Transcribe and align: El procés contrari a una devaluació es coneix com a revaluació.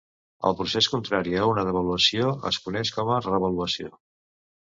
El 0.49 0.55
procés 0.59 0.87
contrari 0.93 1.35
a 1.41 1.43
una 1.49 1.65
devaluació 1.67 2.31
es 2.51 2.59
coneix 2.69 2.93
com 2.95 3.11
a 3.17 3.21
revaluació. 3.27 3.93